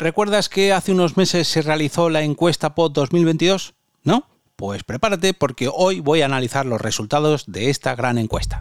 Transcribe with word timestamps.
¿Recuerdas 0.00 0.48
que 0.48 0.72
hace 0.72 0.92
unos 0.92 1.18
meses 1.18 1.46
se 1.46 1.60
realizó 1.60 2.08
la 2.08 2.22
encuesta 2.22 2.74
POT 2.74 2.94
2022? 2.94 3.74
¿No? 4.02 4.24
Pues 4.56 4.82
prepárate 4.82 5.34
porque 5.34 5.68
hoy 5.70 6.00
voy 6.00 6.22
a 6.22 6.24
analizar 6.24 6.64
los 6.64 6.80
resultados 6.80 7.44
de 7.52 7.68
esta 7.68 7.94
gran 7.94 8.16
encuesta. 8.16 8.60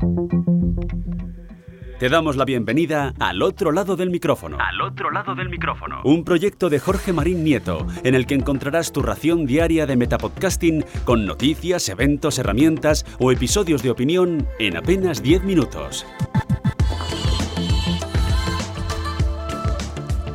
Te 1.97 2.09
damos 2.09 2.35
la 2.35 2.43
bienvenida 2.43 3.13
al 3.19 3.41
otro 3.41 3.71
lado 3.71 3.95
del 3.95 4.09
micrófono. 4.09 4.57
Al 4.59 4.81
otro 4.81 5.11
lado 5.11 5.33
del 5.33 5.47
micrófono. 5.47 6.01
Un 6.03 6.25
proyecto 6.25 6.69
de 6.69 6.79
Jorge 6.79 7.13
Marín 7.13 7.45
Nieto, 7.45 7.87
en 8.03 8.15
el 8.15 8.25
que 8.25 8.35
encontrarás 8.35 8.91
tu 8.91 9.01
ración 9.01 9.45
diaria 9.45 9.85
de 9.85 9.95
metapodcasting 9.95 10.83
con 11.05 11.25
noticias, 11.25 11.87
eventos, 11.87 12.37
herramientas 12.37 13.05
o 13.17 13.31
episodios 13.31 13.81
de 13.81 13.91
opinión 13.91 14.45
en 14.59 14.75
apenas 14.75 15.23
10 15.23 15.43
minutos. 15.43 16.05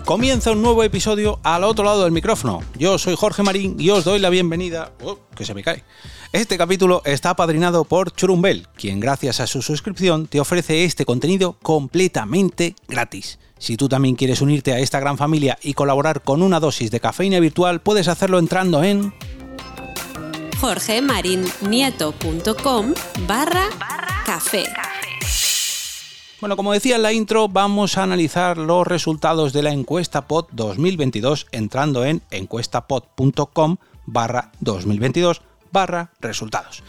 Comienza 0.04 0.52
un 0.52 0.60
nuevo 0.60 0.82
episodio 0.82 1.40
al 1.42 1.64
otro 1.64 1.82
lado 1.82 2.04
del 2.04 2.12
micrófono. 2.12 2.62
Yo 2.78 2.98
soy 2.98 3.16
Jorge 3.16 3.42
Marín 3.42 3.76
y 3.78 3.88
os 3.88 4.04
doy 4.04 4.18
la 4.18 4.28
bienvenida. 4.28 4.92
Oh, 5.02 5.16
que 5.34 5.46
se 5.46 5.54
me 5.54 5.62
cae. 5.62 5.82
Este 6.30 6.58
capítulo 6.58 7.00
está 7.06 7.30
apadrinado 7.30 7.84
por 7.84 8.12
Churumbel, 8.12 8.68
quien 8.76 9.00
gracias 9.00 9.40
a 9.40 9.46
su 9.46 9.62
suscripción 9.62 10.26
te 10.26 10.40
ofrece 10.40 10.84
este 10.84 11.06
contenido 11.06 11.56
completamente 11.62 12.76
gratis. 12.86 13.38
Si 13.58 13.78
tú 13.78 13.88
también 13.88 14.14
quieres 14.14 14.42
unirte 14.42 14.74
a 14.74 14.78
esta 14.78 15.00
gran 15.00 15.16
familia 15.16 15.58
y 15.62 15.72
colaborar 15.72 16.20
con 16.20 16.42
una 16.42 16.60
dosis 16.60 16.90
de 16.90 17.00
cafeína 17.00 17.40
virtual, 17.40 17.80
puedes 17.80 18.08
hacerlo 18.08 18.38
entrando 18.38 18.84
en 18.84 19.14
jorgemarinieto.com 20.60 22.92
barra 23.26 23.70
café. 24.26 24.64
Bueno, 26.44 26.58
como 26.58 26.74
decía 26.74 26.96
en 26.96 27.02
la 27.02 27.14
intro, 27.14 27.48
vamos 27.48 27.96
a 27.96 28.02
analizar 28.02 28.58
los 28.58 28.86
resultados 28.86 29.54
de 29.54 29.62
la 29.62 29.72
encuesta 29.72 30.28
POT 30.28 30.50
2022 30.52 31.46
entrando 31.52 32.04
en 32.04 32.20
encuestapod.com 32.30 33.78
barra 34.04 34.52
2022 34.60 35.40
barra 35.72 36.10
resultados. 36.20 36.82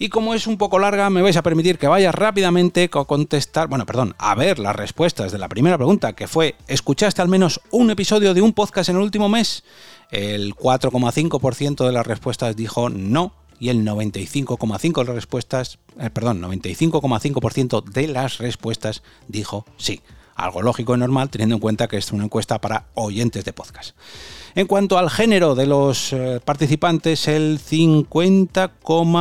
Y 0.00 0.08
como 0.08 0.34
es 0.34 0.48
un 0.48 0.58
poco 0.58 0.80
larga, 0.80 1.08
me 1.08 1.22
vais 1.22 1.36
a 1.36 1.42
permitir 1.44 1.78
que 1.78 1.86
vaya 1.86 2.10
rápidamente 2.10 2.90
a 2.92 3.04
contestar, 3.04 3.68
bueno, 3.68 3.86
perdón, 3.86 4.16
a 4.18 4.34
ver 4.34 4.58
las 4.58 4.74
respuestas 4.74 5.30
de 5.30 5.38
la 5.38 5.48
primera 5.48 5.76
pregunta, 5.76 6.14
que 6.14 6.26
fue, 6.26 6.56
¿escuchaste 6.66 7.22
al 7.22 7.28
menos 7.28 7.60
un 7.70 7.92
episodio 7.92 8.34
de 8.34 8.42
un 8.42 8.54
podcast 8.54 8.88
en 8.88 8.96
el 8.96 9.02
último 9.02 9.28
mes? 9.28 9.62
El 10.10 10.56
4,5% 10.56 11.86
de 11.86 11.92
las 11.92 12.08
respuestas 12.08 12.56
dijo 12.56 12.90
no, 12.90 13.34
y 13.60 13.68
el 13.68 13.84
95,5% 13.84 15.00
de 15.00 15.04
las 15.04 15.14
respuestas, 15.14 15.78
eh, 16.00 16.10
perdón, 16.10 16.40
95,5% 16.40 17.84
de 17.84 18.08
las 18.08 18.38
respuestas 18.38 19.02
dijo 19.28 19.64
sí. 19.76 20.00
Algo 20.34 20.62
lógico 20.62 20.94
y 20.94 20.98
normal 20.98 21.28
teniendo 21.28 21.56
en 21.56 21.60
cuenta 21.60 21.86
que 21.86 21.98
es 21.98 22.12
una 22.12 22.24
encuesta 22.24 22.58
para 22.62 22.86
oyentes 22.94 23.44
de 23.44 23.52
podcast. 23.52 23.94
En 24.54 24.66
cuanto 24.66 24.96
al 24.96 25.10
género 25.10 25.54
de 25.54 25.66
los 25.66 26.14
eh, 26.14 26.40
participantes, 26.42 27.28
el 27.28 27.58
50, 27.58 28.72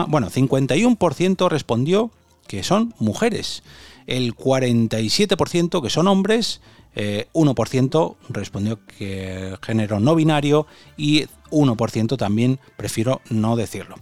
bueno, 0.07 0.29
51% 0.29 1.49
respondió 1.49 2.11
que 2.47 2.63
son 2.63 2.95
mujeres, 2.99 3.63
el 4.09 4.35
47% 4.35 5.81
que 5.81 5.89
son 5.89 6.07
hombres 6.07 6.61
1% 6.95 8.11
eh, 8.11 8.15
respondió 8.29 8.79
que 8.85 9.55
género 9.61 9.99
no 9.99 10.15
binario 10.15 10.65
y 10.97 11.25
1% 11.52 12.17
también 12.17 12.59
prefiero 12.77 13.21
no 13.30 13.55
decirlo. 13.55 13.95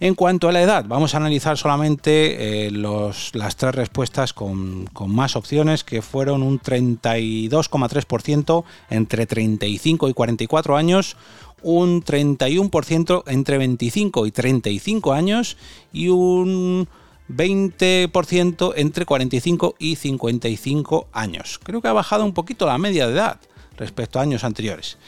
En 0.00 0.14
cuanto 0.14 0.48
a 0.48 0.52
la 0.52 0.62
edad, 0.62 0.84
vamos 0.86 1.14
a 1.14 1.18
analizar 1.18 1.56
solamente 1.56 2.66
eh, 2.66 2.70
las 2.70 3.56
tres 3.56 3.74
respuestas 3.74 4.32
con, 4.32 4.88
más 5.06 5.36
opciones, 5.36 5.84
que 5.84 6.02
fueron 6.02 6.42
un 6.42 6.60
32,3% 6.60 8.64
entre 8.90 9.26
35 9.26 10.08
y 10.08 10.14
44 10.14 10.76
años, 10.76 11.16
un 11.62 12.02
31% 12.02 13.22
entre 13.26 13.58
25 13.58 14.26
y 14.26 14.32
35 14.32 15.12
años 15.12 15.56
y 15.92 16.08
un 16.08 16.88
20% 17.28 18.72
entre 18.76 19.06
45 19.06 19.76
y 19.78 19.96
55 19.96 21.08
años. 21.12 21.60
Creo 21.62 21.80
que 21.80 21.88
ha 21.88 21.92
bajado 21.92 22.24
un 22.24 22.34
poquito 22.34 22.66
la 22.66 22.78
media 22.78 23.06
de 23.06 23.14
edad 23.14 23.40
respecto 23.76 24.18
a 24.18 24.22
años 24.22 24.44
anteriores. 24.44 24.98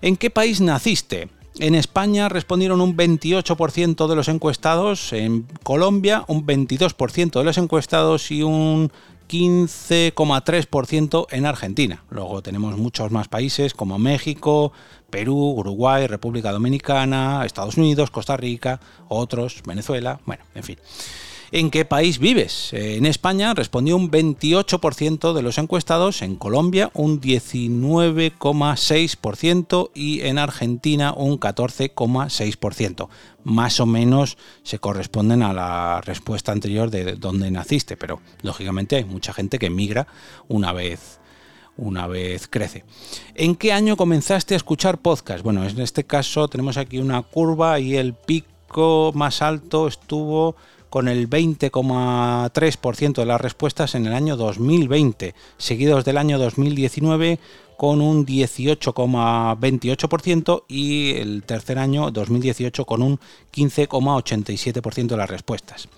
¿En 0.00 0.16
qué 0.16 0.30
país 0.30 0.60
naciste? 0.60 1.28
En 1.58 1.74
España 1.74 2.28
respondieron 2.28 2.80
un 2.80 2.96
28% 2.96 4.08
de 4.08 4.16
los 4.16 4.28
encuestados, 4.28 5.12
en 5.12 5.46
Colombia 5.62 6.24
un 6.26 6.46
22% 6.46 7.38
de 7.38 7.44
los 7.44 7.58
encuestados 7.58 8.30
y 8.30 8.42
un 8.42 8.90
15,3% 9.28 11.26
en 11.30 11.46
Argentina. 11.46 12.04
Luego 12.10 12.42
tenemos 12.42 12.76
muchos 12.78 13.10
más 13.10 13.28
países 13.28 13.74
como 13.74 13.98
México, 13.98 14.72
Perú, 15.10 15.54
Uruguay, 15.56 16.06
República 16.06 16.52
Dominicana, 16.52 17.44
Estados 17.44 17.76
Unidos, 17.76 18.10
Costa 18.10 18.36
Rica, 18.36 18.80
otros, 19.08 19.62
Venezuela, 19.66 20.20
bueno, 20.24 20.44
en 20.54 20.62
fin. 20.62 20.78
¿En 21.54 21.70
qué 21.70 21.84
país 21.84 22.18
vives? 22.18 22.72
En 22.72 23.04
España 23.04 23.52
respondió 23.52 23.94
un 23.94 24.10
28% 24.10 25.34
de 25.34 25.42
los 25.42 25.58
encuestados, 25.58 26.22
en 26.22 26.36
Colombia 26.36 26.90
un 26.94 27.20
19,6% 27.20 29.90
y 29.94 30.22
en 30.22 30.38
Argentina 30.38 31.12
un 31.12 31.38
14,6%. 31.38 33.10
Más 33.44 33.80
o 33.80 33.86
menos 33.86 34.38
se 34.62 34.78
corresponden 34.78 35.42
a 35.42 35.52
la 35.52 36.00
respuesta 36.00 36.52
anterior 36.52 36.90
de 36.90 37.16
dónde 37.16 37.50
naciste, 37.50 37.98
pero 37.98 38.22
lógicamente 38.40 38.96
hay 38.96 39.04
mucha 39.04 39.34
gente 39.34 39.58
que 39.58 39.68
migra 39.68 40.06
una 40.48 40.72
vez 40.72 41.18
una 41.76 42.06
vez 42.06 42.48
crece. 42.48 42.84
¿En 43.34 43.56
qué 43.56 43.74
año 43.74 43.96
comenzaste 43.96 44.54
a 44.54 44.56
escuchar 44.56 44.96
podcast? 44.98 45.44
Bueno, 45.44 45.66
en 45.66 45.80
este 45.80 46.04
caso 46.04 46.48
tenemos 46.48 46.78
aquí 46.78 46.98
una 46.98 47.20
curva 47.22 47.78
y 47.78 47.96
el 47.96 48.14
pico 48.14 49.12
más 49.14 49.42
alto 49.42 49.86
estuvo 49.88 50.56
con 50.92 51.08
el 51.08 51.28
20,3% 51.30 53.14
de 53.14 53.24
las 53.24 53.40
respuestas 53.40 53.94
en 53.94 54.04
el 54.04 54.12
año 54.12 54.36
2020, 54.36 55.34
seguidos 55.56 56.04
del 56.04 56.18
año 56.18 56.38
2019 56.38 57.38
con 57.78 58.02
un 58.02 58.26
18,28% 58.26 60.64
y 60.68 61.12
el 61.12 61.44
tercer 61.44 61.78
año 61.78 62.10
2018 62.10 62.84
con 62.84 63.00
un 63.00 63.18
15,87% 63.54 65.06
de 65.06 65.16
las 65.16 65.30
respuestas. 65.30 65.88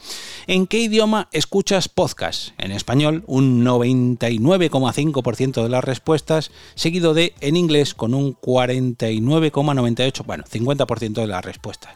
¿En 0.47 0.69
qué 0.69 0.79
idioma 0.79 1.29
escuchas 1.33 1.89
podcast? 1.89 2.51
En 2.59 2.71
español 2.71 3.25
un 3.27 3.65
99,5% 3.65 5.61
de 5.61 5.69
las 5.69 5.83
respuestas, 5.83 6.53
seguido 6.77 7.15
de 7.15 7.35
en 7.41 7.57
inglés 7.57 7.95
con 7.95 8.15
un 8.15 8.37
49,98%, 8.37 10.25
bueno, 10.25 10.45
50% 10.45 11.15
de 11.15 11.27
las 11.27 11.45
respuestas 11.45 11.95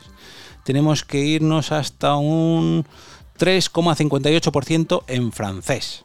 tenemos 0.68 1.02
que 1.02 1.24
irnos 1.24 1.72
hasta 1.72 2.16
un 2.16 2.84
3,58% 3.38 5.02
en 5.06 5.32
francés. 5.32 6.04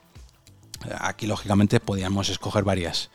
Aquí, 0.99 1.27
lógicamente, 1.27 1.81
podíamos 1.81 2.29
escoger 2.29 2.63
varias, 2.63 3.09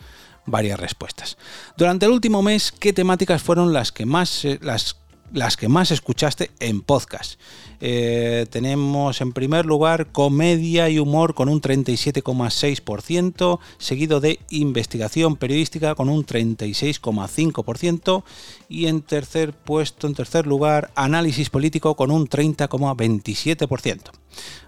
varias 0.45 0.79
respuestas. 0.79 1.39
Durante 1.75 2.05
el 2.05 2.13
último 2.13 2.43
mes, 2.43 2.71
¿qué 2.71 2.93
temáticas 2.93 3.43
fueron 3.43 3.73
las 3.73 3.93
que 3.93 4.05
más, 4.05 4.47
las 4.61 4.99
las 5.33 5.57
que 5.57 5.69
más 5.69 5.91
escuchaste 5.91 6.51
en 6.61 6.81
podcast. 6.81 7.39
Eh, 7.81 8.47
tenemos 8.51 9.21
en 9.21 9.33
primer 9.33 9.67
lugar 9.67 10.11
comedia 10.11 10.89
y 10.89 10.99
humor 10.99 11.35
con 11.35 11.49
un 11.49 11.61
37,6%, 11.61 13.61
seguido 13.79 14.21
de 14.21 14.41
investigación 14.51 15.37
periodística 15.37 15.95
con 15.95 16.09
un 16.09 16.27
36,5% 16.27 18.25
y 18.69 18.87
en 18.87 19.03
tercer 19.03 19.53
puesto, 19.53 20.07
en 20.07 20.15
tercer 20.15 20.47
lugar, 20.47 20.91
análisis 20.95 21.51
político 21.51 21.95
con 21.95 22.11
un 22.11 22.29
30,27%. 22.29 24.11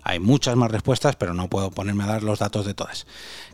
Hay 0.03 0.19
muchas 0.19 0.57
más 0.57 0.71
respuestas, 0.71 1.17
pero 1.17 1.35
no 1.35 1.49
puedo 1.49 1.71
ponerme 1.71 2.05
a 2.05 2.09
dar 2.09 2.23
los 2.23 2.39
datos 2.39 2.65
de 2.67 2.75
todas. 2.75 3.07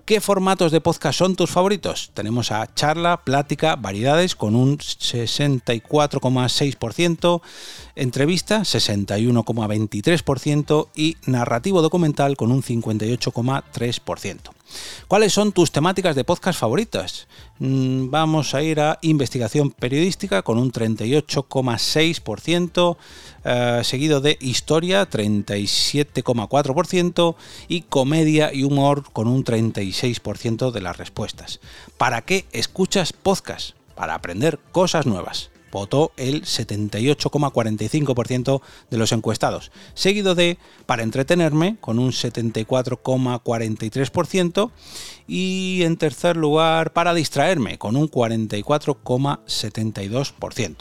¿Qué 0.04 0.20
formatos 0.20 0.72
de 0.72 0.80
podcast 0.80 1.18
son 1.18 1.36
tus 1.36 1.50
favoritos? 1.50 2.10
Tenemos 2.14 2.50
a 2.52 2.72
charla, 2.74 3.24
plática, 3.24 3.76
variedades 3.76 4.34
con 4.36 4.54
un 4.54 4.78
64,6%, 4.78 7.40
entrevista 7.96 8.60
61,23% 8.60 10.88
y 10.94 11.16
narrativo 11.26 11.82
documental 11.82 12.36
con 12.36 12.52
un 12.52 12.62
58,3%. 12.62 14.55
¿Cuáles 15.08 15.32
son 15.32 15.50
tus 15.52 15.72
temáticas 15.72 16.16
de 16.16 16.24
podcast 16.24 16.58
favoritas? 16.58 17.28
Mm, 17.58 18.10
vamos 18.10 18.54
a 18.54 18.62
ir 18.62 18.80
a 18.80 18.98
investigación 19.02 19.70
periodística 19.70 20.42
con 20.42 20.58
un 20.58 20.72
38,6%, 20.72 22.96
eh, 23.44 23.82
seguido 23.84 24.20
de 24.20 24.36
historia 24.40 25.08
37,4% 25.08 27.36
y 27.68 27.82
comedia 27.82 28.52
y 28.52 28.64
humor 28.64 29.04
con 29.12 29.28
un 29.28 29.44
36% 29.44 30.72
de 30.72 30.80
las 30.80 30.96
respuestas. 30.96 31.60
¿Para 31.96 32.22
qué 32.22 32.46
escuchas 32.52 33.12
podcast? 33.12 33.76
Para 33.94 34.14
aprender 34.14 34.58
cosas 34.72 35.06
nuevas. 35.06 35.50
Votó 35.70 36.10
el 36.16 36.42
78,45% 36.42 38.60
de 38.90 38.98
los 38.98 39.12
encuestados, 39.12 39.70
seguido 39.94 40.34
de 40.34 40.58
Para 40.86 41.02
entretenerme 41.02 41.76
con 41.80 41.98
un 41.98 42.12
74,43% 42.12 44.70
y 45.26 45.80
en 45.82 45.96
tercer 45.96 46.36
lugar 46.36 46.92
Para 46.92 47.14
distraerme 47.14 47.78
con 47.78 47.96
un 47.96 48.10
44,72%. 48.10 50.76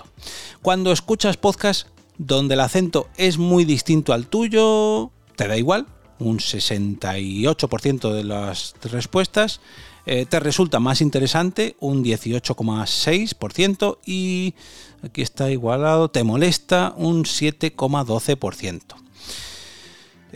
Cuando 0.62 0.92
escuchas 0.92 1.38
podcast 1.38 1.88
donde 2.18 2.54
el 2.54 2.62
acento 2.62 3.10
es 3.18 3.38
muy 3.38 3.66
distinto 3.66 4.14
al 4.14 4.28
tuyo, 4.28 5.12
¿te 5.36 5.48
da 5.48 5.58
igual? 5.58 5.88
Un 6.18 6.40
68% 6.40 8.14
de 8.14 8.24
las 8.24 8.74
respuestas 8.84 9.60
eh, 10.06 10.25
te 10.25 10.40
resulta 10.40 10.80
más 10.80 11.02
interesante 11.02 11.75
un 11.80 12.04
18,6% 12.04 13.98
y 14.06 14.54
aquí 15.02 15.22
está 15.22 15.50
igualado, 15.50 16.10
te 16.10 16.24
molesta 16.24 16.94
un 16.98 17.24
7,12%. 17.24 18.81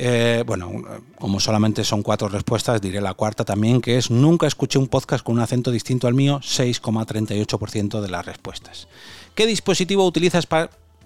Eh, 0.01 0.44
bueno, 0.48 0.71
como 1.18 1.42
solamente 1.42 1.83
son 1.83 2.04
cuatro 2.04 2.30
respuestas, 2.30 2.80
diré 2.80 3.01
la 3.01 3.13
cuarta 3.16 3.44
también, 3.44 3.81
que 3.81 3.98
es 3.98 4.10
nunca 4.10 4.48
escuché 4.48 4.80
un 4.80 4.88
podcast 4.88 5.25
con 5.25 5.36
un 5.36 5.42
acento 5.42 5.72
distinto 5.72 6.07
al 6.07 6.13
mío, 6.13 6.39
6,38% 6.39 8.00
de 8.00 8.07
las 8.07 8.25
respuestas. 8.25 8.88
¿Qué 9.36 9.45
dispositivo 9.45 10.06
utilizas 10.06 10.48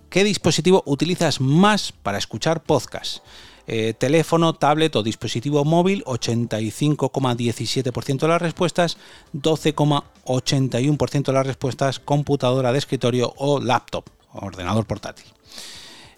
qué 0.10 0.24
dispositivo 0.24 0.84
utilizas 0.86 1.42
más 1.42 1.92
para 1.92 2.20
escuchar 2.20 2.62
podcasts? 2.62 3.24
Eh, 3.66 3.94
teléfono, 3.94 4.54
tablet 4.54 4.94
o 4.96 5.04
dispositivo 5.04 5.64
móvil, 5.64 6.04
85,17% 6.04 8.20
de 8.20 8.28
las 8.28 8.42
respuestas, 8.42 8.98
12,81% 9.34 11.32
de 11.32 11.34
las 11.34 11.48
respuestas, 11.48 12.00
computadora 12.00 12.74
de 12.74 12.80
escritorio 12.80 13.34
o 13.38 13.62
laptop, 13.62 14.10
ordenador 14.34 14.86
portátil. 14.86 15.28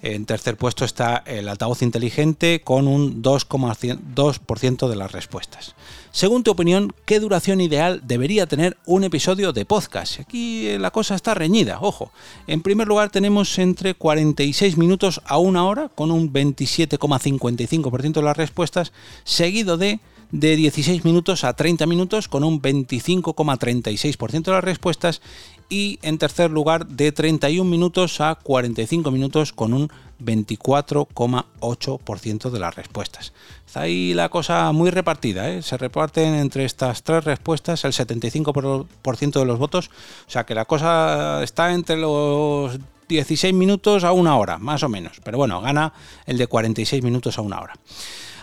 En 0.06 0.28
tercer 0.28 0.56
puesto 0.56 0.86
está 0.86 1.24
el 1.26 1.50
altavoz 1.50 1.82
inteligente 1.82 2.62
con 2.64 2.88
un 2.88 3.24
2,2% 3.24 4.88
de 4.88 4.96
las 4.96 5.12
respuestas. 5.12 5.74
Según 6.12 6.44
tu 6.44 6.52
opinión, 6.52 6.94
¿qué 7.06 7.20
duración 7.20 7.60
ideal 7.60 8.02
debería 8.06 8.46
tener 8.46 8.78
un 8.86 9.04
episodio 9.04 9.52
de 9.52 9.66
podcast? 9.66 10.20
Aquí 10.20 10.68
eh, 10.68 10.78
la 10.78 10.92
cosa 10.92 11.16
está 11.16 11.34
reñida, 11.34 11.80
ojo. 11.82 12.12
En 12.46 12.62
primer 12.62 12.88
lugar 12.88 13.10
tenemos 13.10 13.58
entre 13.58 13.96
46 13.96 14.78
minutos 14.78 15.22
a 15.26 15.40
una 15.40 15.66
hora 15.66 15.90
con 15.90 16.12
un 16.12 16.32
27,55% 16.32 18.14
de 18.14 18.22
las 18.22 18.38
respuestas, 18.38 18.94
seguido 19.24 19.76
de 19.76 20.00
de 20.32 20.56
16 20.56 21.06
minutos 21.06 21.44
a 21.44 21.54
30 21.54 21.86
minutos 21.86 22.28
con 22.28 22.44
un 22.44 22.62
25,36% 22.62 24.44
de 24.44 24.52
las 24.52 24.64
respuestas 24.64 25.22
y 25.70 26.00
en 26.02 26.18
tercer 26.18 26.50
lugar 26.52 26.88
de 26.88 27.12
31 27.12 27.70
minutos 27.70 28.22
a 28.22 28.36
45 28.36 29.12
minutos 29.12 29.52
con 29.54 29.74
un 29.74 29.92
24,8% 30.22 32.50
de 32.50 32.60
las 32.60 32.76
respuestas. 32.76 33.34
Está 33.66 33.82
ahí 33.82 34.14
la 34.14 34.30
cosa 34.30 34.72
muy 34.72 34.90
repartida, 34.90 35.50
¿eh? 35.50 35.62
se 35.62 35.76
reparten 35.78 36.36
entre 36.36 36.64
estas 36.66 37.04
tres 37.04 37.26
respuestas 37.26 37.84
el 37.86 37.94
75% 37.94 39.40
de 39.40 39.46
los 39.46 39.60
votos, 39.60 39.92
o 40.28 40.32
sea 40.32 40.46
que 40.46 40.56
la 40.56 40.66
cosa 40.66 41.44
está 41.44 41.74
entre 41.74 41.98
los 41.98 42.80
16 43.08 43.54
minutos 43.54 44.04
a 44.04 44.12
una 44.12 44.36
hora, 44.38 44.58
más 44.58 44.84
o 44.84 44.90
menos, 44.90 45.22
pero 45.24 45.38
bueno, 45.38 45.62
gana 45.62 45.94
el 46.26 46.38
de 46.38 46.48
46 46.48 47.04
minutos 47.04 47.38
a 47.38 47.42
una 47.42 47.60
hora. 47.60 47.76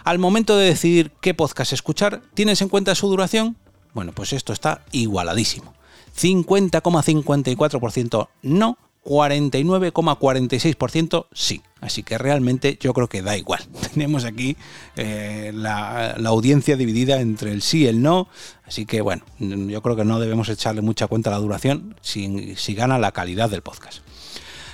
Al 0.04 0.18
momento 0.18 0.56
de 0.56 0.66
decidir 0.66 1.12
qué 1.20 1.32
podcast 1.32 1.72
escuchar, 1.72 2.22
¿tienes 2.34 2.60
en 2.60 2.68
cuenta 2.68 2.94
su 2.94 3.08
duración? 3.08 3.56
Bueno, 3.94 4.12
pues 4.12 4.32
esto 4.32 4.52
está 4.52 4.82
igualadísimo. 4.90 5.74
50,54% 6.16 8.28
no, 8.42 8.78
49,46% 9.04 11.26
sí. 11.32 11.62
Así 11.80 12.04
que 12.04 12.18
realmente 12.18 12.78
yo 12.80 12.94
creo 12.94 13.08
que 13.08 13.22
da 13.22 13.36
igual. 13.36 13.66
Tenemos 13.92 14.24
aquí 14.24 14.56
eh, 14.96 15.50
la, 15.54 16.12
audiencia 16.26 16.76
dividida 16.76 17.20
entre 17.20 17.50
el 17.50 17.62
sí 17.62 17.80
y 17.80 17.86
el 17.86 18.00
no. 18.02 18.28
Así 18.64 18.86
que 18.86 19.00
bueno, 19.00 19.24
yo 19.38 19.82
creo 19.82 19.96
que 19.96 20.04
no 20.04 20.20
debemos 20.20 20.48
echarle 20.48 20.82
mucha 20.82 21.08
cuenta 21.08 21.30
a 21.30 21.32
la 21.32 21.40
duración 21.40 21.96
si, 22.00 22.54
si 22.56 22.74
gana 22.74 22.98
la 22.98 23.10
calidad 23.12 23.50
del 23.50 23.62
podcast. 23.62 24.02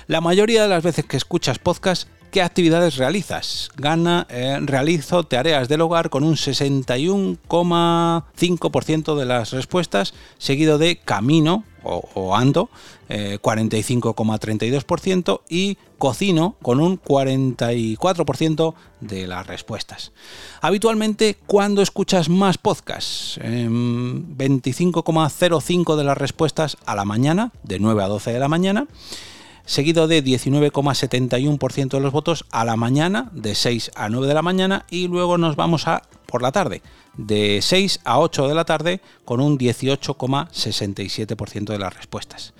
La 0.07 0.21
mayoría 0.21 0.63
de 0.63 0.69
las 0.69 0.83
veces 0.83 1.05
que 1.05 1.17
escuchas 1.17 1.59
podcast 1.59 2.07
¿Qué 2.31 2.41
actividades 2.43 2.97
realizas? 2.97 3.71
Gana, 3.75 4.27
eh, 4.29 4.59
realizo 4.61 5.23
tareas 5.23 5.67
del 5.67 5.81
hogar 5.81 6.11
con 6.11 6.23
un 6.23 6.35
61,5% 6.35 9.15
de 9.15 9.25
las 9.25 9.49
respuestas, 9.49 10.13
seguido 10.37 10.77
de 10.77 10.97
camino 10.97 11.63
o, 11.81 12.35
ando, 12.35 12.69
45,32% 13.09 15.39
eh, 15.39 15.43
y 15.49 15.77
cocino 15.97 16.55
con 16.61 16.81
un 16.81 17.01
44% 17.01 18.75
de 18.99 19.25
las 19.25 19.47
respuestas. 19.47 20.11
Habitualmente, 20.61 21.35
¿cuándo 21.47 21.81
escuchas 21.81 22.29
más 22.29 22.59
podcasts? 22.59 23.39
25,05% 23.41 25.95
de 25.95 26.03
las 26.03 26.17
respuestas 26.17 26.77
a 26.85 26.95
la 26.95 27.05
mañana, 27.05 27.51
de 27.63 27.79
9 27.79 28.03
a 28.03 28.07
12 28.07 28.33
de 28.33 28.39
la 28.39 28.49
mañana 28.49 28.85
seguido 29.69 30.07
de 30.07 30.23
19,71% 30.23 31.89
de 31.89 31.99
los 31.99 32.11
votos 32.11 32.45
a 32.49 32.65
la 32.65 32.75
mañana, 32.75 33.29
de 33.33 33.53
6 33.53 33.91
a 33.93 34.09
9 34.09 34.27
de 34.27 34.33
la 34.33 34.41
mañana, 34.41 34.87
y 34.89 35.07
luego 35.07 35.37
nos 35.37 35.55
vamos 35.55 35.87
a 35.87 36.01
por 36.25 36.41
la 36.41 36.51
tarde, 36.51 36.81
de 37.17 37.59
6 37.61 37.99
a 38.03 38.17
8 38.19 38.47
de 38.47 38.55
la 38.55 38.65
tarde, 38.65 38.99
con 39.25 39.41
un 39.41 39.59
18,67% 39.59 41.65
de 41.65 41.77
las 41.77 41.95
respuestas. 41.95 42.55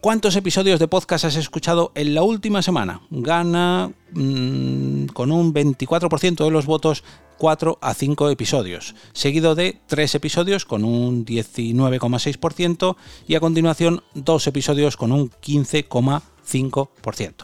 ¿Cuántos 0.00 0.34
episodios 0.36 0.80
de 0.80 0.88
podcast 0.88 1.26
has 1.26 1.36
escuchado 1.36 1.92
en 1.94 2.14
la 2.14 2.22
última 2.22 2.62
semana? 2.62 3.02
Gana 3.10 3.92
mm, 4.12 5.08
con 5.08 5.32
un 5.32 5.52
24% 5.52 6.42
de 6.42 6.50
los 6.50 6.64
votos 6.64 7.04
4 7.36 7.76
a 7.82 7.92
5 7.92 8.30
episodios, 8.30 8.94
seguido 9.12 9.54
de 9.54 9.78
3 9.88 10.14
episodios 10.14 10.64
con 10.64 10.84
un 10.84 11.26
19,6% 11.26 12.96
y 13.28 13.34
a 13.34 13.40
continuación 13.40 14.02
2 14.14 14.46
episodios 14.46 14.96
con 14.96 15.12
un 15.12 15.30
15,5%. 15.30 16.22
5%. 16.46 17.34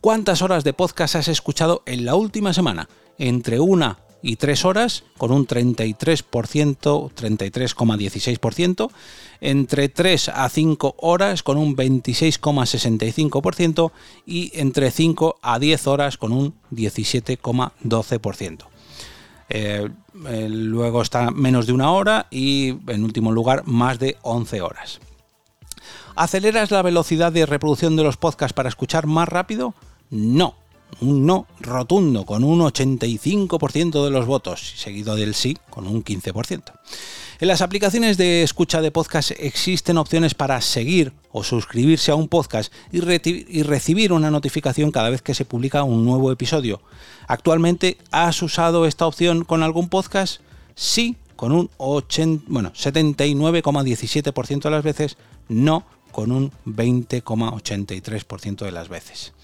¿Cuántas 0.00 0.42
horas 0.42 0.64
de 0.64 0.72
podcast 0.72 1.16
has 1.16 1.28
escuchado 1.28 1.82
en 1.86 2.04
la 2.04 2.14
última 2.14 2.52
semana? 2.52 2.88
Entre 3.18 3.60
una 3.60 3.98
y 4.24 4.34
3 4.36 4.64
horas, 4.64 5.04
con 5.18 5.32
un 5.32 5.46
33%, 5.46 6.24
33,16%, 6.24 8.90
entre 9.42 9.90
3 9.90 10.30
a 10.30 10.48
5 10.48 10.94
horas, 10.98 11.42
con 11.42 11.58
un 11.58 11.76
26,65%, 11.76 13.92
y 14.24 14.50
entre 14.54 14.90
5 14.90 15.40
a 15.42 15.58
10 15.58 15.86
horas, 15.86 16.16
con 16.16 16.32
un 16.32 16.54
17,12%. 16.70 18.64
Eh, 19.50 19.90
eh, 20.26 20.48
luego 20.48 21.02
está 21.02 21.30
menos 21.30 21.66
de 21.66 21.74
una 21.74 21.92
hora 21.92 22.26
y 22.30 22.70
en 22.90 23.04
último 23.04 23.30
lugar 23.30 23.66
más 23.66 23.98
de 23.98 24.16
11 24.22 24.62
horas. 24.62 25.00
¿Aceleras 26.16 26.70
la 26.70 26.82
velocidad 26.82 27.32
de 27.32 27.46
reproducción 27.46 27.96
de 27.96 28.04
los 28.04 28.16
podcasts 28.16 28.54
para 28.54 28.68
escuchar 28.68 29.06
más 29.06 29.28
rápido? 29.28 29.74
No, 30.10 30.54
un 31.00 31.26
no 31.26 31.46
rotundo 31.60 32.24
con 32.24 32.44
un 32.44 32.60
85% 32.60 34.04
de 34.04 34.10
los 34.10 34.26
votos, 34.26 34.74
seguido 34.76 35.16
del 35.16 35.34
sí 35.34 35.56
con 35.70 35.86
un 35.86 36.04
15%. 36.04 36.72
En 37.40 37.48
las 37.48 37.62
aplicaciones 37.62 38.16
de 38.16 38.44
escucha 38.44 38.80
de 38.80 38.92
podcast 38.92 39.32
existen 39.32 39.98
opciones 39.98 40.34
para 40.34 40.60
seguir 40.60 41.12
o 41.32 41.42
suscribirse 41.42 42.12
a 42.12 42.14
un 42.14 42.28
podcast 42.28 42.72
y, 42.92 43.00
recibir 43.62 44.12
una 44.12 44.30
notificación 44.30 44.92
cada 44.92 45.10
vez 45.10 45.20
que 45.20 45.34
se 45.34 45.44
publica 45.44 45.82
un 45.82 46.04
nuevo 46.04 46.30
episodio. 46.30 46.80
¿Actualmente 47.26 47.98
has 48.12 48.40
usado 48.40 48.86
esta 48.86 49.06
opción 49.06 49.44
con 49.44 49.64
algún 49.64 49.88
podcast? 49.88 50.42
Sí, 50.76 51.16
con 51.34 51.50
un 51.50 51.68
79,17% 51.70 54.62
de 54.62 54.70
las 54.70 54.84
veces, 54.84 55.16
no 55.48 55.84
con 56.12 56.32
un 56.32 56.52
20,83% 56.64 58.64
de 58.64 58.72
las 58.72 58.88
veces. 58.88 59.34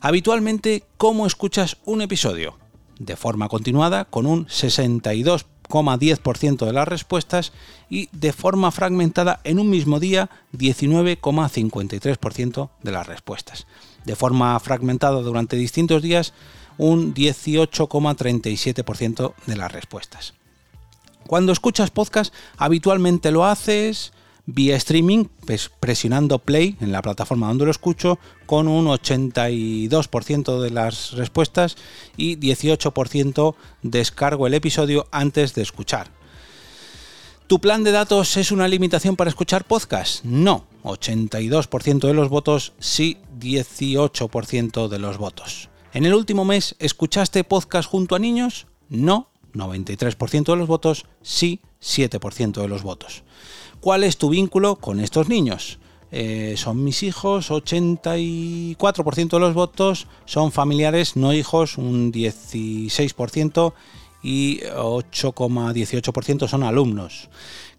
Habitualmente, 0.00 0.84
¿cómo 0.96 1.26
escuchas 1.26 1.76
un 1.84 2.00
episodio? 2.02 2.56
De 2.98 3.16
forma 3.16 3.48
continuada, 3.48 4.04
con 4.04 4.26
un 4.26 4.46
62,10% 4.46 6.64
de 6.64 6.72
las 6.72 6.86
respuestas 6.86 7.52
y 7.90 8.08
de 8.12 8.32
forma 8.32 8.70
fragmentada 8.70 9.40
en 9.44 9.58
un 9.58 9.68
mismo 9.68 9.98
día 9.98 10.30
19,53% 10.52 12.70
de 12.82 12.92
las 12.92 13.06
respuestas. 13.06 13.66
De 14.04 14.14
forma 14.14 14.60
fragmentada 14.60 15.22
durante 15.22 15.56
distintos 15.56 16.02
días 16.02 16.34
un 16.78 17.14
18,37% 17.14 19.34
de 19.46 19.56
las 19.56 19.72
respuestas. 19.72 20.34
Cuando 21.26 21.52
escuchas 21.52 21.90
podcast, 21.90 22.32
habitualmente 22.56 23.32
lo 23.32 23.44
haces 23.44 24.12
vía 24.46 24.76
streaming, 24.76 25.26
pues 25.44 25.70
presionando 25.80 26.38
play 26.38 26.76
en 26.80 26.92
la 26.92 27.02
plataforma 27.02 27.48
donde 27.48 27.64
lo 27.64 27.70
escucho, 27.70 28.18
con 28.46 28.68
un 28.68 28.86
82% 28.86 30.60
de 30.60 30.70
las 30.70 31.12
respuestas 31.12 31.76
y 32.16 32.36
18% 32.36 33.54
descargo 33.82 34.46
el 34.46 34.54
episodio 34.54 35.08
antes 35.10 35.54
de 35.54 35.62
escuchar. 35.62 36.10
¿Tu 37.46 37.60
plan 37.60 37.84
de 37.84 37.92
datos 37.92 38.36
es 38.36 38.50
una 38.50 38.66
limitación 38.66 39.14
para 39.14 39.30
escuchar 39.30 39.64
podcast? 39.64 40.24
No, 40.24 40.66
82% 40.82 42.06
de 42.06 42.14
los 42.14 42.28
votos, 42.28 42.72
sí 42.80 43.18
18% 43.38 44.88
de 44.88 44.98
los 44.98 45.18
votos. 45.18 45.68
¿En 45.92 46.06
el 46.06 46.14
último 46.14 46.44
mes 46.44 46.74
escuchaste 46.80 47.44
podcast 47.44 47.88
junto 47.88 48.16
a 48.16 48.18
niños? 48.18 48.66
No, 48.88 49.30
93% 49.54 50.44
de 50.44 50.56
los 50.56 50.66
votos, 50.66 51.06
sí 51.22 51.60
7% 51.80 52.60
de 52.60 52.68
los 52.68 52.82
votos. 52.82 53.22
¿Cuál 53.80 54.04
es 54.04 54.16
tu 54.16 54.30
vínculo 54.30 54.76
con 54.76 55.00
estos 55.00 55.28
niños? 55.28 55.78
Eh, 56.12 56.54
son 56.56 56.84
mis 56.84 57.02
hijos, 57.02 57.50
84% 57.50 59.30
de 59.30 59.40
los 59.40 59.54
votos, 59.54 60.06
son 60.24 60.52
familiares, 60.52 61.16
no 61.16 61.32
hijos, 61.32 61.78
un 61.78 62.12
16% 62.12 63.74
y 64.22 64.60
8,18% 64.60 66.48
son 66.48 66.62
alumnos. 66.62 67.28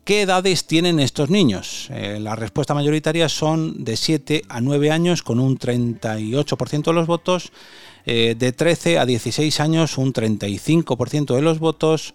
¿Qué 0.03 0.21
edades 0.21 0.65
tienen 0.67 0.99
estos 1.01 1.29
niños? 1.29 1.89
Eh, 1.91 2.19
la 2.21 2.35
respuesta 2.35 2.73
mayoritaria 2.73 3.27
son 3.27 3.83
de 3.83 3.97
7 3.97 4.43
a 4.47 4.61
9 4.61 4.91
años 4.91 5.21
con 5.21 5.39
un 5.39 5.57
38% 5.57 6.83
de 6.85 6.93
los 6.93 7.07
votos, 7.07 7.51
eh, 8.05 8.35
de 8.37 8.53
13 8.53 8.99
a 8.99 9.05
16 9.05 9.59
años 9.59 9.97
un 9.97 10.13
35% 10.13 11.35
de 11.35 11.41
los 11.41 11.59
votos 11.59 12.13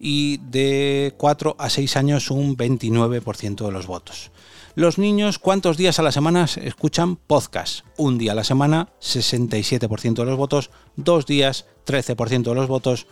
y 0.00 0.38
de 0.38 1.14
4 1.18 1.56
a 1.58 1.68
6 1.68 1.96
años 1.96 2.30
un 2.30 2.56
29% 2.56 3.66
de 3.66 3.70
los 3.70 3.86
votos. 3.86 4.32
Los 4.74 4.98
niños, 4.98 5.38
¿cuántos 5.38 5.76
días 5.76 5.98
a 5.98 6.02
la 6.02 6.10
semana 6.10 6.46
escuchan 6.62 7.16
podcast? 7.16 7.84
Un 7.98 8.16
día 8.16 8.32
a 8.32 8.34
la 8.34 8.44
semana, 8.44 8.88
67% 9.02 10.14
de 10.14 10.24
los 10.24 10.38
votos, 10.38 10.70
dos 10.96 11.26
días, 11.26 11.66
13% 11.86 12.44
de 12.44 12.54
los 12.54 12.68
votos, 12.68 13.06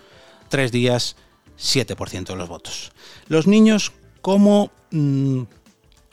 tres 0.49 0.73
días, 0.73 1.17
7% 1.59 2.27
de 2.27 2.37
los 2.37 2.49
votos. 2.49 2.93
Los 3.27 3.47
niños, 3.47 3.93
¿cómo, 4.23 4.71
mm, 4.91 5.43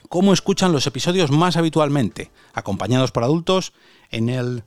cómo 0.10 0.34
escuchan 0.34 0.74
los 0.74 0.88
episodios 0.88 1.32
más 1.32 1.56
habitualmente? 1.56 2.32
Acompañados 2.54 3.12
por 3.12 3.24
adultos, 3.24 3.72
en 4.12 4.30
el 4.30 4.64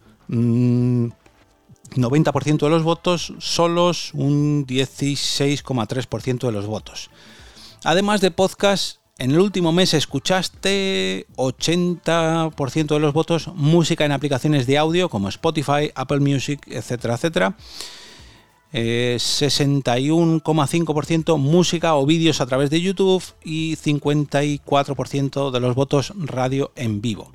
90% 1.90 2.52
mm, 2.52 2.56
de 2.56 2.70
los 2.70 2.82
votos, 2.82 3.34
solos 3.38 4.12
un 4.14 4.66
16,3% 4.66 6.46
de 6.46 6.52
los 6.52 6.66
votos. 6.66 7.10
Además 7.84 8.20
de 8.20 8.30
podcast, 8.30 8.98
en 9.18 9.32
el 9.32 9.40
último 9.40 9.72
mes 9.72 9.94
escuchaste 9.94 11.26
80% 11.36 12.86
de 12.86 13.00
los 13.00 13.12
votos 13.12 13.48
música 13.54 14.04
en 14.04 14.12
aplicaciones 14.12 14.66
de 14.66 14.78
audio 14.78 15.08
como 15.08 15.28
Spotify, 15.28 15.90
Apple 15.94 16.20
Music, 16.20 16.60
etcétera, 16.68 17.14
etcétera. 17.14 17.56
61,5% 18.72 21.34
eh, 21.34 21.38
música 21.38 21.96
o 21.96 22.06
vídeos 22.06 22.40
a 22.40 22.46
través 22.46 22.70
de 22.70 22.80
YouTube 22.80 23.24
y 23.42 23.74
54% 23.76 25.50
de 25.50 25.60
los 25.60 25.74
votos 25.74 26.12
radio 26.16 26.70
en 26.76 27.00
vivo. 27.00 27.32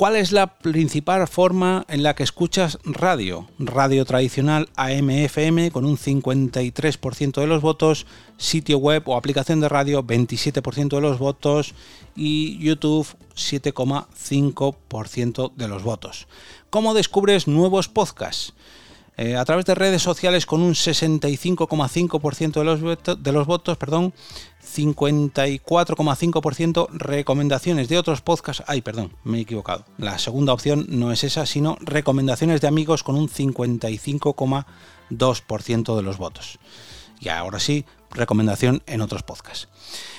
¿Cuál 0.00 0.16
es 0.16 0.32
la 0.32 0.58
principal 0.58 1.28
forma 1.28 1.84
en 1.86 2.02
la 2.02 2.14
que 2.14 2.22
escuchas 2.22 2.78
radio? 2.86 3.46
Radio 3.58 4.06
tradicional 4.06 4.70
AM-FM 4.74 5.70
con 5.72 5.84
un 5.84 5.98
53% 5.98 7.38
de 7.38 7.46
los 7.46 7.60
votos, 7.60 8.06
sitio 8.38 8.78
web 8.78 9.02
o 9.04 9.14
aplicación 9.14 9.60
de 9.60 9.68
radio 9.68 10.02
27% 10.02 10.88
de 10.88 11.00
los 11.02 11.18
votos 11.18 11.74
y 12.16 12.56
YouTube 12.64 13.06
7,5% 13.34 15.52
de 15.54 15.68
los 15.68 15.82
votos. 15.82 16.28
¿Cómo 16.70 16.94
descubres 16.94 17.46
nuevos 17.46 17.90
podcasts? 17.90 18.54
Eh, 19.22 19.36
a 19.36 19.44
través 19.44 19.66
de 19.66 19.74
redes 19.74 20.00
sociales 20.00 20.46
con 20.46 20.62
un 20.62 20.72
65,5% 20.72 22.52
de 22.54 22.64
los, 22.64 22.80
de 23.22 23.32
los 23.32 23.46
votos, 23.46 23.76
perdón, 23.76 24.14
54,5% 24.64 26.88
recomendaciones 26.88 27.90
de 27.90 27.98
otros 27.98 28.22
podcasts. 28.22 28.64
Ay, 28.66 28.80
perdón, 28.80 29.12
me 29.22 29.36
he 29.36 29.42
equivocado. 29.42 29.84
La 29.98 30.18
segunda 30.18 30.54
opción 30.54 30.86
no 30.88 31.12
es 31.12 31.22
esa, 31.22 31.44
sino 31.44 31.76
recomendaciones 31.82 32.62
de 32.62 32.68
amigos 32.68 33.02
con 33.02 33.16
un 33.16 33.28
55,2% 33.28 35.96
de 35.96 36.02
los 36.02 36.16
votos. 36.16 36.58
Y 37.20 37.28
ahora 37.28 37.60
sí, 37.60 37.84
recomendación 38.10 38.82
en 38.86 39.00
otros 39.00 39.22
podcasts. 39.22 39.68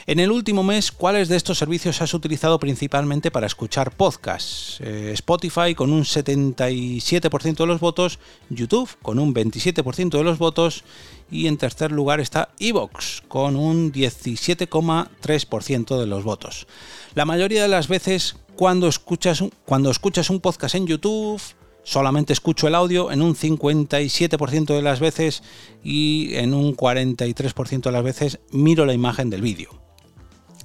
En 0.07 0.19
el 0.19 0.31
último 0.31 0.63
mes, 0.63 0.91
¿cuáles 0.91 1.29
de 1.29 1.38
estos 1.38 1.60
servicios 1.60 2.01
has 2.01 2.13
utilizado 2.13 2.60
principalmente 2.60 3.31
para 3.31 3.48
escuchar 3.48 3.91
podcasts? 3.91 4.79
Eh, 4.81 5.12
Spotify 5.13 5.74
con 5.75 5.91
un 5.91 6.03
77% 6.03 7.55
de 7.55 7.67
los 7.67 7.79
votos, 7.79 8.19
YouTube 8.50 8.89
con 9.01 9.19
un 9.19 9.33
27% 9.33 10.17
de 10.17 10.24
los 10.24 10.39
votos 10.39 10.83
y 11.29 11.48
en 11.48 11.57
tercer 11.57 11.91
lugar 11.91 12.19
está 12.19 12.50
Evox 12.60 13.24
con 13.27 13.55
un 13.55 13.91
17,3% 13.91 16.00
de 16.00 16.07
los 16.07 16.24
votos. 16.24 16.67
La 17.13 17.25
mayoría 17.25 17.62
de 17.62 17.69
las 17.69 17.88
veces 17.88 18.36
cuando 18.55 18.88
escuchas, 18.88 19.43
cuando 19.65 19.91
escuchas 19.91 20.29
un 20.29 20.39
podcast 20.39 20.75
en 20.75 20.88
YouTube, 20.88 21.41
solamente 21.83 22.33
escucho 22.33 22.67
el 22.67 22.75
audio 22.75 23.11
en 23.11 23.21
un 23.21 23.35
57% 23.35 24.75
de 24.75 24.81
las 24.81 25.00
veces 25.00 25.43
y 25.83 26.35
en 26.35 26.53
un 26.53 26.75
43% 26.75 27.81
de 27.81 27.91
las 27.91 28.03
veces 28.03 28.39
miro 28.51 28.85
la 28.85 28.93
imagen 28.93 29.29
del 29.29 29.41
vídeo. 29.41 29.69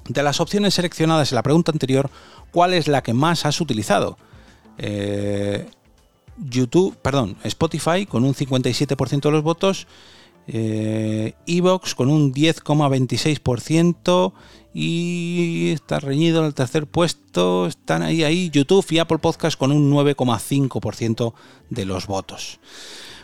De 0.07 0.23
las 0.23 0.39
opciones 0.39 0.75
seleccionadas 0.75 1.31
en 1.31 1.35
la 1.35 1.43
pregunta 1.43 1.71
anterior, 1.71 2.09
¿cuál 2.51 2.73
es 2.73 2.87
la 2.87 3.03
que 3.03 3.13
más 3.13 3.45
has 3.45 3.59
utilizado? 3.59 4.17
Eh, 4.77 5.67
YouTube, 6.37 6.95
perdón, 6.97 7.37
Spotify 7.43 8.05
con 8.05 8.23
un 8.23 8.33
57% 8.33 9.21
de 9.21 9.31
los 9.31 9.43
votos, 9.43 9.87
eh, 10.47 11.33
Evox 11.45 11.93
con 11.93 12.09
un 12.09 12.33
10,26% 12.33 14.33
y 14.73 15.71
está 15.71 15.99
reñido 15.99 16.39
en 16.39 16.45
el 16.45 16.53
tercer 16.53 16.87
puesto, 16.87 17.67
están 17.67 18.01
ahí, 18.01 18.23
ahí 18.23 18.49
YouTube 18.49 18.85
y 18.91 18.99
Apple 18.99 19.17
Podcast 19.17 19.57
con 19.57 19.71
un 19.71 19.91
9,5% 19.91 21.33
de 21.69 21.85
los 21.85 22.07
votos. 22.07 22.59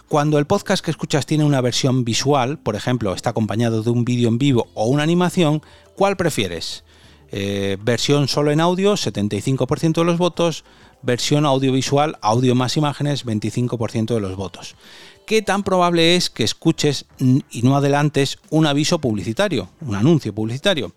Cuando 0.08 0.38
el 0.38 0.46
podcast 0.46 0.84
que 0.84 0.92
escuchas 0.92 1.26
tiene 1.26 1.44
una 1.44 1.62
versión 1.62 2.04
visual, 2.04 2.60
por 2.60 2.76
ejemplo, 2.76 3.14
está 3.14 3.32
acompañado 3.32 3.84
de 3.84 3.90
un 3.90 4.06
vídeo 4.06 4.30
en 4.30 4.38
vivo 4.38 4.68
o 4.74 4.86
una 4.86 5.04
animación, 5.04 5.62
¿cuál 5.96 6.18
prefieres? 6.18 6.84
Eh, 7.32 7.78
versión 7.82 8.28
solo 8.28 8.52
en 8.52 8.60
audio, 8.60 8.94
75% 8.94 9.94
de 9.94 10.04
los 10.04 10.20
votos, 10.20 10.66
versión 11.02 11.46
audiovisual, 11.46 12.18
audio 12.22 12.54
más 12.54 12.78
imágenes, 12.78 13.26
25% 13.26 14.14
de 14.14 14.20
los 14.20 14.36
votos. 14.36 14.76
¿Qué 15.26 15.42
tan 15.42 15.64
probable 15.64 16.16
es 16.16 16.30
que 16.30 16.44
escuches 16.44 17.06
y 17.18 17.62
no 17.62 17.78
adelantes 17.78 18.40
un 18.50 18.66
aviso 18.66 19.00
publicitario, 19.00 19.70
un 19.80 19.96
anuncio 19.96 20.36
publicitario? 20.36 20.94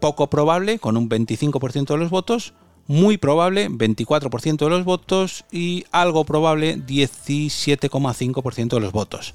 Poco 0.00 0.28
probable, 0.28 0.80
con 0.80 0.96
un 0.96 1.08
25% 1.08 1.86
de 1.86 1.96
los 1.96 2.10
votos, 2.10 2.54
muy 2.86 3.16
probable, 3.16 3.70
24% 3.70 4.56
de 4.56 4.70
los 4.70 4.84
votos 4.84 5.44
y 5.52 5.84
algo 5.92 6.24
probable, 6.24 6.78
17,5% 6.78 8.68
de 8.68 8.80
los 8.80 8.92
votos. 8.92 9.34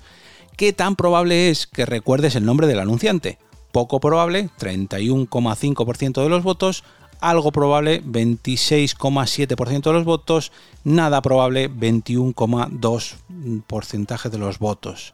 ¿Qué 0.58 0.74
tan 0.74 0.98
probable 0.98 1.50
es 1.50 1.66
que 1.66 1.86
recuerdes 1.86 2.36
el 2.36 2.46
nombre 2.46 2.68
del 2.68 2.80
anunciante? 2.80 3.38
Poco 3.72 4.02
probable, 4.02 4.50
31,5% 4.60 6.22
de 6.22 6.30
los 6.30 6.44
votos, 6.44 6.84
algo 7.20 7.52
probable 7.52 8.02
26,7% 8.04 9.84
de 9.84 9.94
los 9.94 10.06
votos, 10.06 10.52
nada 10.84 11.22
probable 11.22 11.70
21,2% 11.70 14.30
de 14.30 14.38
los 14.38 14.60
votos. 14.60 15.14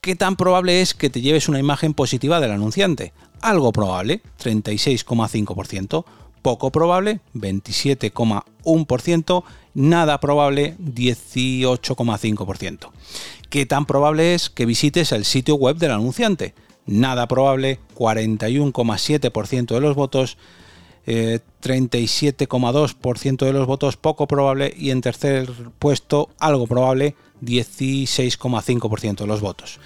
¿Qué 0.00 0.16
tan 0.16 0.36
probable 0.36 0.82
es 0.82 0.94
que 0.94 1.10
te 1.10 1.20
lleves 1.20 1.48
una 1.48 1.58
imagen 1.58 1.92
positiva 1.94 2.38
del 2.40 2.52
anunciante? 2.52 3.12
Algo 3.40 3.72
probable 3.72 4.22
36,5%, 4.42 6.04
poco 6.42 6.70
probable 6.70 7.20
27,1%, 7.34 9.44
nada 9.74 10.20
probable 10.20 10.76
18,5%. 10.78 12.90
¿Qué 13.50 13.66
tan 13.66 13.86
probable 13.86 14.34
es 14.34 14.50
que 14.50 14.66
visites 14.66 15.10
el 15.12 15.24
sitio 15.24 15.54
web 15.56 15.76
del 15.76 15.92
anunciante? 15.92 16.54
Nada 16.86 17.26
probable 17.26 17.80
41,7% 17.96 19.74
de 19.74 19.80
los 19.80 19.96
votos, 19.96 20.36
37,2% 21.06 23.42
eh, 23.42 23.46
de 23.46 23.52
los 23.52 23.66
votos 23.66 23.96
poco 23.96 24.26
probable 24.26 24.74
y 24.76 24.90
en 24.90 25.00
tercer 25.00 25.48
puesto 25.78 26.30
algo 26.38 26.66
probable 26.66 27.14
16,5% 27.42 29.16
de 29.16 29.26
los 29.26 29.40
votos. 29.40 29.80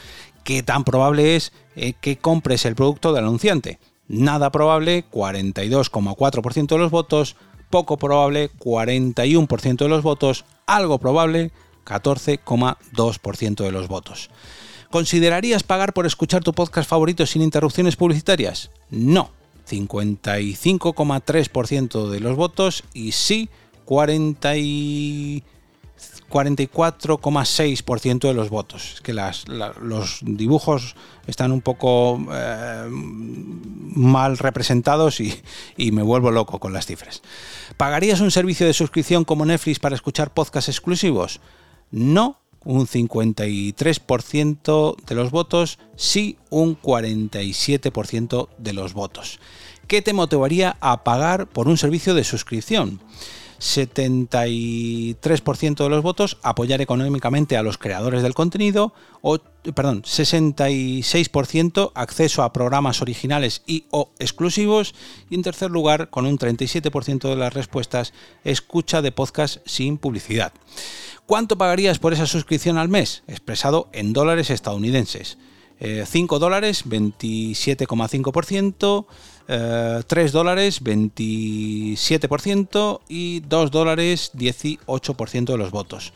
¿Qué 0.45 0.63
tan 0.63 0.85
probable 0.85 1.37
es 1.37 1.53
eh, 1.77 1.93
que 2.01 2.17
compres 2.17 2.65
el 2.65 2.75
producto 2.75 3.13
del 3.13 3.25
anunciante? 3.25 3.79
Nada 4.09 4.51
probable 4.51 5.05
42,4% 5.11 6.67
de 6.67 6.79
los 6.79 6.91
votos, 6.91 7.37
poco 7.69 7.99
probable 7.99 8.51
41% 8.59 9.77
de 9.77 9.89
los 9.89 10.03
votos, 10.03 10.45
algo 10.67 10.99
probable 10.99 11.53
14,2% 11.85 13.65
de 13.65 13.73
los 13.73 13.89
votos. 13.89 14.31
¿Considerarías 14.91 15.63
pagar 15.63 15.93
por 15.93 16.07
escuchar 16.07 16.43
tu 16.43 16.53
podcast 16.53 16.89
favorito 16.89 17.27
sin 17.27 17.43
interrupciones 17.43 17.95
publicitarias? 17.95 18.71
No, 18.91 19.31
55,3% 19.71 22.09
de 22.09 22.21
los 22.21 22.37
votos 22.37 22.85
y 22.93 23.13
sí 23.13 23.49
44,2% 23.87 25.43
44,6% 26.31 28.21
de 28.21 28.35
los 28.35 28.51
votos. 28.51 28.95
Es 28.95 29.01
que 29.01 29.13
los 29.13 30.21
dibujos 30.23 30.95
están 31.27 31.51
un 31.53 31.61
poco 31.61 32.21
eh, 32.33 32.87
mal 32.89 34.39
representados 34.39 35.21
y, 35.21 35.35
y 35.77 35.93
me 35.93 36.03
vuelvo 36.03 36.31
loco 36.31 36.59
con 36.59 36.73
las 36.73 36.87
cifras. 36.87 37.21
¿Pagarías 37.77 38.21
un 38.21 38.31
servicio 38.31 38.67
de 38.67 38.73
suscripción 38.73 39.25
como 39.25 39.45
Netflix 39.45 39.81
para 39.81 39.97
escuchar 39.97 40.33
podcasts 40.33 40.69
exclusivos? 40.69 41.41
No, 41.91 42.39
un 42.65 42.87
53% 42.87 44.97
de 45.05 45.15
los 45.15 45.31
votos, 45.31 45.79
sí 45.97 46.39
un 46.51 46.81
47% 46.81 48.49
de 48.59 48.73
los 48.73 48.93
votos. 48.93 49.41
¿Qué 49.91 50.01
te 50.03 50.13
motivaría 50.13 50.77
a 50.79 51.03
pagar 51.03 51.49
por 51.49 51.67
un 51.67 51.77
servicio 51.77 52.15
de 52.15 52.23
suscripción? 52.23 53.01
73% 53.59 55.83
de 55.83 55.89
los 55.89 56.05
votos 56.05 56.39
apoyar 56.45 56.81
económicamente 56.81 57.57
a 57.57 57.65
los 57.65 57.77
creadores 57.77 58.23
del 58.23 58.35
contenido, 58.35 58.93
o, 59.21 59.41
perdón, 59.75 60.03
66% 60.03 61.91
acceso 61.97 62.45
a 62.45 62.53
programas 62.53 63.03
originales 63.03 63.63
y 63.67 63.87
o 63.91 64.11
exclusivos 64.21 64.95
y 65.29 65.35
en 65.35 65.43
tercer 65.43 65.73
lugar, 65.73 66.09
con 66.09 66.25
un 66.25 66.39
37% 66.39 67.29
de 67.29 67.35
las 67.35 67.53
respuestas, 67.53 68.13
escucha 68.45 69.03
de 69.03 69.11
podcast 69.11 69.57
sin 69.67 69.99
publicidad. 69.99 70.53
¿Cuánto 71.27 71.59
pagarías 71.59 71.99
por 71.99 72.13
esa 72.13 72.27
suscripción 72.27 72.79
al 72.79 72.89
mes? 72.89 73.25
Expresado 73.27 73.89
en 73.93 74.13
dólares 74.13 74.51
estadounidenses. 74.51 75.37
5 75.81 76.37
eh, 76.37 76.39
dólares, 76.39 76.85
27,5%, 76.87 79.07
3 79.47 79.49
eh, 79.49 80.03
dólares 80.33 80.83
27% 80.83 83.01
y 83.09 83.41
2 83.41 83.71
dólares 83.71 84.33
18% 84.35 85.45
de 85.45 85.59
los 85.59 85.71
votos. 85.71 86.15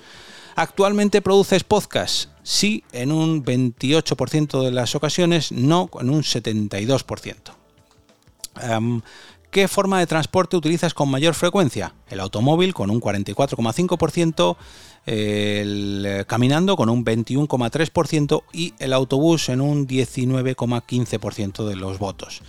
¿Actualmente 0.57 1.21
produces 1.21 1.64
podcast? 1.64 2.31
Sí, 2.45 2.85
en 2.93 3.11
un 3.11 3.45
28% 3.45 4.62
de 4.62 4.71
las 4.71 4.95
ocasiones, 4.95 5.50
no 5.50 5.90
en 6.00 6.11
un 6.11 6.23
72%. 6.23 7.35
Em, 8.62 9.02
¿Qué 9.50 9.69
forma 9.69 10.00
de 10.00 10.07
transporte 10.09 10.57
utilizas 10.57 10.95
con 10.95 11.09
mayor 11.09 11.35
frecuencia? 11.35 11.95
El 12.09 12.19
automóvil 12.19 12.75
con 12.75 12.90
un 12.90 13.00
44,5%, 13.00 14.57
el 15.07 16.25
caminando 16.26 16.76
con 16.76 16.88
un 16.88 17.04
21,3% 17.04 18.43
y 18.52 18.75
el 18.81 18.93
autobús 18.93 19.49
en 19.49 19.61
un 19.61 19.87
19,15% 19.87 21.66
de 21.66 21.76
los 21.76 22.00
votos. 22.00 22.43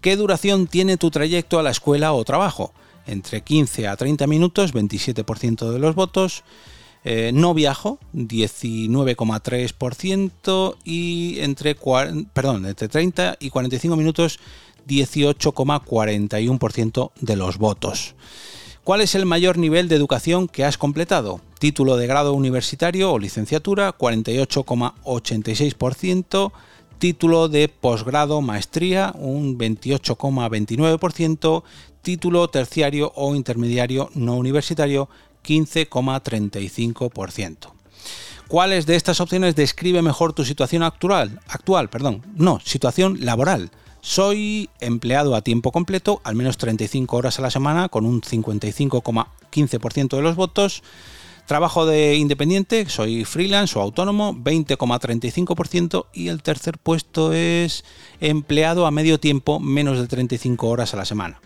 ¿Qué 0.00 0.16
duración 0.16 0.66
tiene 0.66 0.96
tu 0.96 1.10
trayecto 1.10 1.58
a 1.58 1.62
la 1.62 1.68
escuela 1.70 2.14
o 2.14 2.24
trabajo? 2.24 2.72
Entre 3.06 3.42
15 3.42 3.86
a 3.86 3.96
30 3.96 4.26
minutos, 4.26 4.72
27% 4.72 5.70
de 5.70 5.78
los 5.78 5.94
votos. 5.94 6.42
Eh, 7.04 7.32
no 7.34 7.52
viajo, 7.54 7.98
19,3% 8.14 10.76
y 10.84 11.40
entre, 11.40 11.76
perdón, 12.32 12.64
entre 12.66 12.88
30 12.88 13.36
y 13.40 13.50
45 13.50 13.96
minutos, 13.96 14.38
18,41% 14.88 17.10
de 17.20 17.36
los 17.36 17.58
votos. 17.58 18.14
¿Cuál 18.84 19.00
es 19.02 19.14
el 19.14 19.26
mayor 19.26 19.58
nivel 19.58 19.88
de 19.88 19.96
educación 19.96 20.48
que 20.48 20.64
has 20.64 20.78
completado? 20.78 21.42
Título 21.58 21.98
de 21.98 22.06
grado 22.06 22.32
universitario 22.32 23.12
o 23.12 23.18
licenciatura, 23.18 23.94
48,86% 23.96 26.52
título 27.00 27.48
de 27.48 27.68
posgrado, 27.68 28.40
maestría, 28.42 29.12
un 29.16 29.58
28,29%, 29.58 31.64
título 32.02 32.48
terciario 32.48 33.12
o 33.16 33.34
intermediario 33.34 34.10
no 34.14 34.36
universitario, 34.36 35.08
15,35%. 35.42 37.72
¿Cuáles 38.46 38.84
de 38.84 38.96
estas 38.96 39.20
opciones 39.20 39.56
describe 39.56 40.02
mejor 40.02 40.34
tu 40.34 40.44
situación 40.44 40.82
actual? 40.82 41.40
Actual, 41.48 41.88
perdón. 41.88 42.20
No, 42.36 42.60
situación 42.60 43.24
laboral. 43.24 43.70
Soy 44.02 44.68
empleado 44.80 45.34
a 45.34 45.40
tiempo 45.40 45.72
completo, 45.72 46.20
al 46.22 46.34
menos 46.34 46.58
35 46.58 47.16
horas 47.16 47.38
a 47.38 47.42
la 47.42 47.50
semana, 47.50 47.88
con 47.88 48.04
un 48.04 48.20
55,15% 48.20 50.16
de 50.16 50.22
los 50.22 50.36
votos. 50.36 50.82
Trabajo 51.50 51.82
de 51.84 52.14
independiente, 52.14 52.88
soy 52.88 53.24
freelance 53.24 53.76
o 53.76 53.82
autónomo, 53.82 54.36
20,35% 54.36 56.06
y 56.14 56.28
el 56.28 56.44
tercer 56.44 56.78
puesto 56.78 57.32
es 57.32 57.84
empleado 58.20 58.86
a 58.86 58.92
medio 58.92 59.18
tiempo, 59.18 59.58
menos 59.58 59.98
de 59.98 60.06
35 60.06 60.68
horas 60.68 60.94
a 60.94 60.96
la 60.96 61.04
semana. 61.04 61.40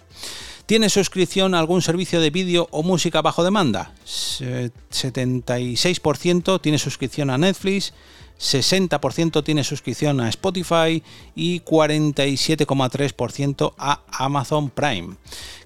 ¿Tiene 0.66 0.90
suscripción 0.90 1.54
a 1.54 1.58
algún 1.58 1.80
servicio 1.80 2.20
de 2.20 2.28
vídeo 2.28 2.68
o 2.70 2.82
música 2.82 3.22
bajo 3.22 3.44
demanda? 3.44 3.94
76% 4.04 6.60
tiene 6.60 6.76
suscripción 6.76 7.30
a 7.30 7.38
Netflix, 7.38 7.94
60% 8.38 9.42
tiene 9.42 9.64
suscripción 9.64 10.20
a 10.20 10.28
Spotify 10.28 11.02
y 11.34 11.60
47,3% 11.60 13.72
a 13.78 14.02
Amazon 14.10 14.68
Prime. 14.68 15.16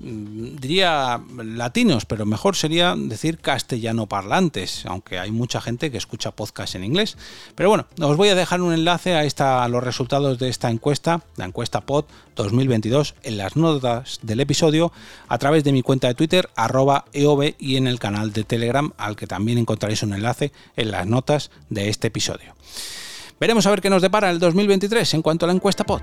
diría 0.00 1.20
latinos, 1.44 2.06
pero 2.06 2.24
mejor 2.24 2.56
sería 2.56 2.94
decir 2.96 3.38
castellano 3.38 4.06
parlantes, 4.06 4.84
aunque 4.86 5.18
hay 5.18 5.30
mucha 5.30 5.60
gente 5.60 5.90
que 5.90 5.98
escucha 5.98 6.30
podcast 6.30 6.74
en 6.74 6.84
inglés. 6.84 7.16
Pero 7.54 7.68
bueno, 7.68 7.86
os 8.00 8.16
voy 8.16 8.30
a 8.30 8.34
dejar 8.34 8.62
un 8.62 8.72
enlace 8.72 9.14
a 9.14 9.68
los 9.68 9.84
resultados 9.84 10.38
de 10.38 10.48
esta 10.48 10.70
encuesta, 10.70 11.22
la 11.36 11.44
encuesta 11.44 11.82
POD 11.82 12.06
2022, 12.34 13.14
en 13.22 13.36
las 13.36 13.56
notas 13.56 14.18
del 14.22 14.40
episodio, 14.40 14.92
a 15.28 15.38
través 15.38 15.64
de 15.64 15.72
mi 15.72 15.82
cuenta 15.82 16.08
de 16.08 16.14
Twitter, 16.14 16.48
arroba 16.56 17.04
EOB, 17.12 17.54
y 17.58 17.76
en 17.76 17.86
el 17.86 17.98
canal 17.98 18.32
de 18.32 18.44
Telegram, 18.44 18.92
al 18.96 19.16
que 19.16 19.26
también 19.26 19.58
encontraréis 19.58 20.02
un 20.02 20.14
enlace 20.14 20.52
en 20.76 20.90
las 20.90 21.06
notas 21.06 21.50
de 21.68 21.88
este 21.88 22.08
episodio. 22.08 22.54
Veremos 23.38 23.66
a 23.66 23.70
ver 23.70 23.80
qué 23.80 23.90
nos 23.90 24.02
depara 24.02 24.30
el 24.30 24.38
2023 24.38 25.14
en 25.14 25.22
cuanto 25.22 25.46
a 25.46 25.48
la 25.48 25.54
encuesta 25.54 25.84
POD. 25.84 26.02